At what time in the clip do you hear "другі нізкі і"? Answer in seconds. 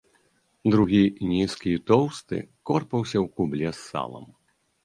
0.75-1.83